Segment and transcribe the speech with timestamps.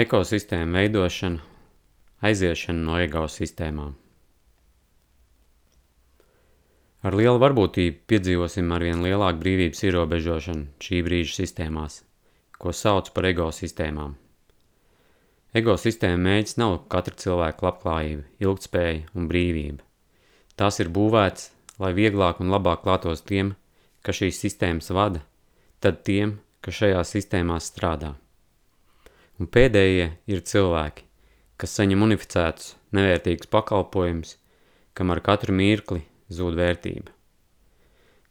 [0.00, 1.42] Ekosistēma veidošana,
[2.24, 3.90] aiziešana no ekosistēmām.
[7.04, 11.98] Ar lielu varbūtību piedzīvosim arvien lielāku brīvības ierobežošanu šī brīža sistēmās,
[12.56, 14.14] ko sauc par ekosistēmām.
[15.60, 19.84] Ekosistēma mēģis nav katra cilvēka labklājība, ilgtspēja un brīvība.
[20.56, 21.50] Tās ir būvēts,
[21.82, 23.52] lai vieglāk un labāk klātos tiem,
[24.00, 25.26] kas šīs sistēmas vada,
[25.84, 28.14] tad tiem, kas šajās sistēmās strādā
[29.40, 31.06] un pēdējie ir cilvēki,
[31.60, 34.36] kas saņem unificētus, nevērtīgus pakalpojumus,
[34.94, 37.14] kam ar katru mirkli zūd vērtība.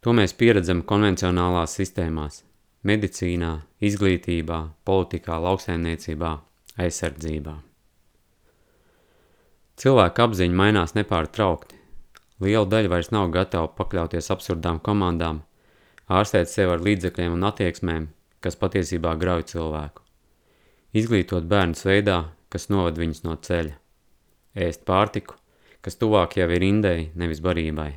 [0.00, 2.44] To mēs pieredzam konvencionālās sistēmās–
[2.88, 3.50] medicīnā,
[3.84, 6.30] izglītībā, politikā, lauksaimniecībā,
[6.80, 7.58] aizsardzībā.
[9.80, 11.76] Cilvēka apziņa mainās nepārtraukti.
[12.40, 15.42] Liela daļa vairs nav gatava pakļauties absurdām komandām,
[16.08, 18.08] ārstēt sevi ar līdzekļiem un attieksmēm,
[18.40, 20.04] kas patiesībā grauj cilvēku.
[20.90, 22.18] Izglītot bērnus veidā,
[22.50, 23.76] kas novad viņus no ceļa.
[24.58, 25.36] Ēst pārtiku,
[25.84, 27.92] kas tuvāk jau ir indei, nevis barībai.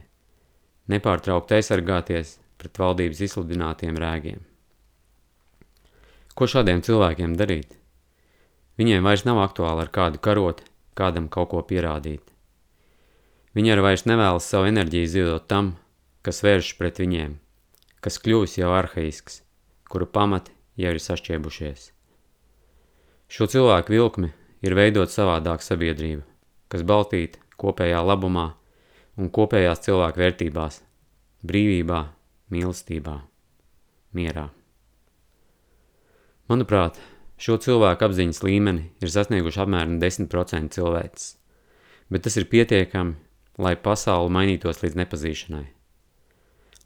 [0.93, 4.43] Nepārtraukt aizsargāties pret valdības izsludinātiem rēgiem.
[6.37, 7.73] Ko šādiem cilvēkiem darīt?
[8.77, 10.63] Viņiem vairs nav aktuāli ar kādu karot,
[10.97, 12.21] kādam kaut ko pierādīt.
[13.53, 15.75] Viņi arī vairs nevēlas savu enerģiju ziedot tam,
[16.25, 17.35] kas vēršas pret viņiem,
[18.01, 19.41] kas kļūs jau arhaisks,
[19.89, 21.92] kuru pamati jau ir sašķiebušies.
[23.33, 24.27] Šo cilvēku vilkmi
[24.61, 26.21] ir veidot savādāk sabiedrību,
[26.69, 28.51] kas baltīta kopējā labumā
[29.17, 30.77] un kopējās cilvēku vērtībās,
[31.41, 32.01] brīvībā,
[32.53, 33.15] mīlestībā,
[34.13, 34.43] mierā.
[36.51, 36.99] Manuprāt,
[37.41, 41.27] šo cilvēku apziņas līmeni ir sasnieguši apmēram 10% cilvēks,
[42.13, 43.17] bet tas ir pietiekami,
[43.57, 45.65] lai pasauli mainītos līdz nepazīšanai.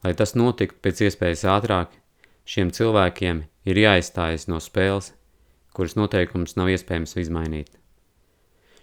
[0.08, 1.92] Lai tas notiktu pēc iespējas ātrāk,
[2.48, 5.12] šiem cilvēkiem ir jāizstājas no spēles
[5.78, 7.76] kuras noteikumus nav iespējams izmainīt.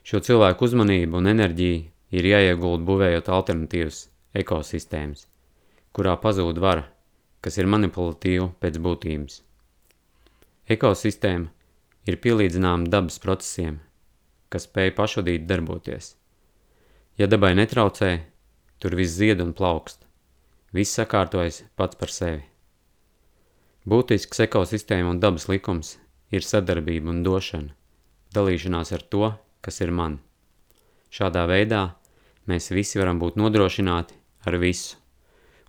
[0.07, 1.81] Šo cilvēku uzmanību un enerģiju
[2.15, 4.05] ir jāiegulda būvējot alternatīvas
[4.39, 5.25] ekosistēmas,
[5.97, 6.85] kurā pazūd vara,
[7.43, 9.41] kas ir manipulatīva pēc būtības.
[10.71, 11.51] Ekosistēma
[12.07, 13.81] ir pielīdzināma dabas procesiem,
[14.53, 16.15] kas spēj pašvadīt darboties.
[17.19, 18.13] Ja dabai netraucē,
[18.79, 20.07] tur viss zied un plaukst,
[20.71, 22.45] viss sakārtojas pats par sevi.
[23.85, 25.97] Būtisks ekosistēma un dabas likums
[26.31, 27.75] ir sadarbība un došana,
[28.35, 29.33] dalīšanās ar to,
[29.65, 30.19] kas ir man.
[31.15, 31.95] Šādā veidā
[32.51, 34.99] mēs visi varam būt nodrošināti ar visu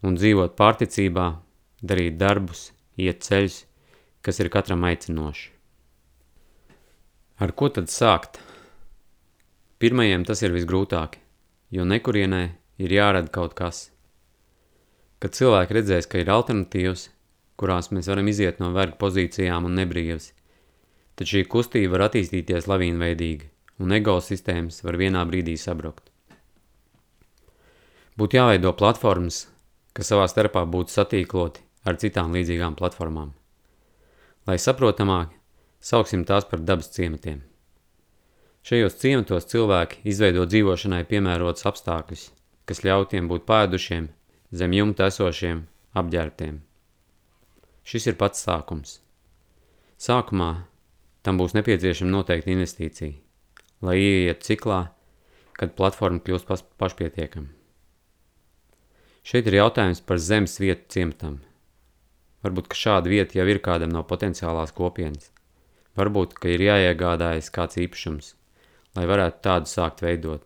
[0.06, 1.28] un dzīvot pārticībā,
[1.82, 3.64] darīt darbus, iet ceļus,
[4.26, 5.52] kas ir katram aicinoši.
[7.42, 8.40] Ar ko tad sākt?
[9.82, 11.18] Pirmajiem tas ir visgrūtāk,
[11.76, 12.44] jo nekurienē
[12.80, 13.90] ir jārada kaut kas.
[15.20, 17.10] Kad cilvēki redzēs, ka ir alternatīvas,
[17.60, 20.32] kurās mēs varam iziet no verga pozīcijām un nebrīvs,
[21.16, 23.50] tad šī kustība var attīstīties lavīnveidīgi,
[23.84, 26.12] un ego sistēmas var vienā brīdī sabrukt.
[28.16, 29.46] Būtu jāveido platformas,
[29.96, 33.34] kas savā starpā būtu satīkloti ar citām līdzīgām platformām.
[34.48, 35.34] Lai saprotamāk,
[35.82, 37.42] sauksim tās par dabas ciematiem.
[38.66, 42.30] Šajos ciematos cilvēki izveido dzīvošanai piemērotus apstākļus,
[42.66, 44.08] kas ļauj tiem būt pēdušiem,
[44.56, 46.62] zem jumta esošiem, apģērbtiem.
[47.86, 48.96] Šis ir pats sākums.
[50.02, 50.50] Sākumā
[51.26, 53.16] Tam būs nepieciešama noteikta investīcija,
[53.82, 54.80] lai ieietu ciklā,
[55.58, 57.50] kad platforma kļūst pašpietiekama.
[59.26, 61.40] Šeit ir jautājums par zemes vietu ciematam.
[62.46, 65.32] Varbūt, šāda vieta jau ir kādam no potenciālās kopienas.
[65.98, 68.36] Varbūt, ka ir jāiegādājas kāds īpašums,
[68.94, 70.46] lai varētu tādu sākt veidot.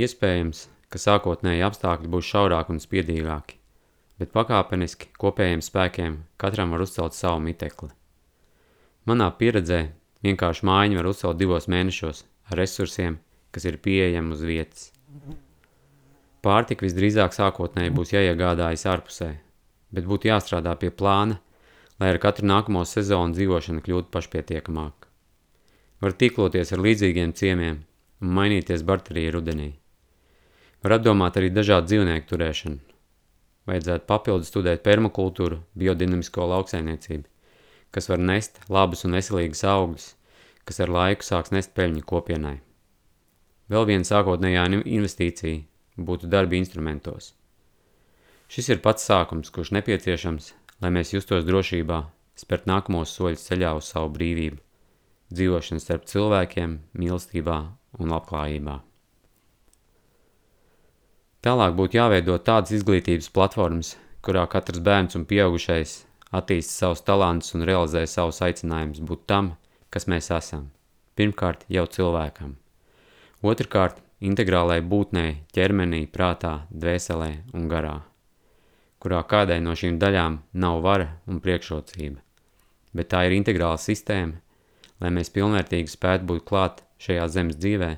[0.00, 3.60] Iespējams, ka sākotnēji apstākļi būs šaurāki un spiedīgāki,
[4.16, 7.92] bet pakāpeniski kopējiem spēkiem katram var uzcelt savu mitekli.
[9.06, 9.84] Manā pieredzē
[10.26, 13.20] vienkārši mājiņu var uzcelt divos mēnešos ar resursiem,
[13.54, 14.88] kas ir pieejami uz vietas.
[16.42, 19.28] Pārtika visdrīzāk sākotnēji būs jāiegādājas ārpusē,
[19.94, 21.38] bet būtu jāstrādā pie plāna,
[22.00, 25.06] lai ar katru nākamo sezonu dzīvošana kļūtu pašpietiekamāk.
[26.02, 27.78] Var tīkloties ar līdzīgiem ciemiem
[28.20, 29.70] un mainīties barterī rudenī.
[30.82, 32.82] Var apdomāt arī dažādu dzīvnieku turēšanu.
[33.70, 37.35] Vajadzētu papildu studēt permakultūru, biodinamisko lauksainiecību
[37.94, 40.06] kas var nest labus un veselīgus augļus,
[40.66, 42.58] kas ar laiku sāks nest peļņu kopienai.
[43.70, 45.64] Vēl viena sākotnējā investīcija
[45.98, 47.32] būtu darbi instrumentos.
[48.48, 50.52] Šis ir pats sākums, kurš nepieciešams,
[50.82, 52.02] lai mēs justos drošībā,
[52.38, 54.60] spērt nākamos soļus ceļā uz savu brīvību,
[55.34, 57.56] dzīvošanu starp cilvēkiem, mīlestībā
[57.98, 58.76] un labklājībā.
[61.42, 67.64] Tālāk būtu jāveido tādas izglītības platformas, kurā katrs bērns un pieaugušais attīsta savus talantus un
[67.68, 69.54] realizē savus aicinājumus būt tam,
[69.90, 70.70] kas mēs esam.
[71.16, 72.56] Pirmkārt, jau cilvēkam.
[73.46, 78.00] Otrkārt, integrālai būtnei ķermenī, prātā, dvēselē un garā,
[79.00, 82.20] kurā kādai no šīm daļām nav vara un priekšrocība,
[82.96, 84.40] bet tā ir integrāla sistēma,
[85.00, 87.92] lai mēs pilnvērtīgi spētu būt klāt šajā zemes dzīvē,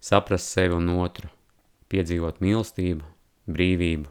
[0.00, 1.28] saprast sevi un otru,
[1.92, 3.04] piedzīvot mīlestību,
[3.48, 4.10] brīvību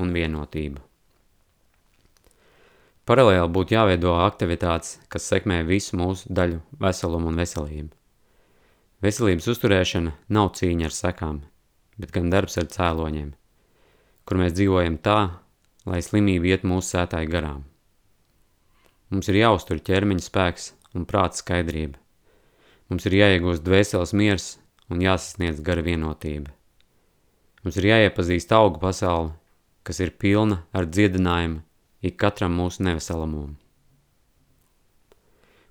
[0.00, 0.85] un vienotību.
[3.06, 7.92] Paralēli būtu jāveido aktivitātes, kas sekmē visu mūsu daļu veselumu un veselību.
[9.06, 11.36] Veselības uzturēšana nav cīņa ar sekām,
[12.02, 13.28] bet gan darbs ar cēloņiem,
[14.26, 15.20] kur mēs dzīvojam tā,
[15.86, 17.60] lai slimība iet mūsu sētāji garām.
[19.14, 20.66] Mums ir jāuztur ķermeņa spēks
[20.98, 22.00] un prāta skaidrība.
[22.90, 24.48] Mums ir jāiegūst dvēseles miers
[24.90, 26.50] un jāsasniedz gara vienotība.
[27.62, 29.30] Mums ir jāiepazīst augu pasauli,
[29.86, 31.62] kas ir pilna ar dziedinājumu
[32.06, 33.56] ik katram mūsu neveselamumam.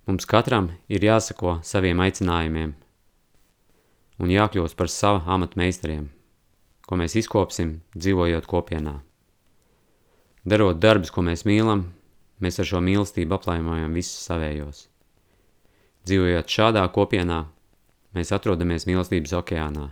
[0.06, 2.76] Mums katram ir jāsako saviem aicinājumiem
[4.22, 6.06] un jākļūst par savu amatu meistariem,
[6.86, 9.00] ko mēs izkopsim, dzīvojot kopienā.
[10.46, 11.88] Darot darbus, ko mēs mīlam,
[12.38, 14.86] mēs ar šo mīlestību aplaimojam visus savējos.
[16.06, 17.42] Dzīvojot šādā kopienā,
[18.14, 19.90] mēs atrodamies mīlestības okeānā,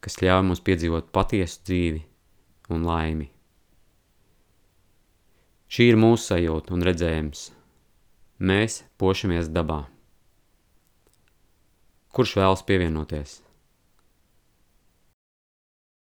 [0.00, 2.04] kas ļauj mums piedzīvot patiesu dzīvi
[2.72, 3.35] un laimi.
[5.76, 7.40] Šī ir mūsu sajūta un redzējums.
[8.48, 9.82] Mēs pošamies dabā.
[12.16, 13.42] Kurš vēlas pievienoties?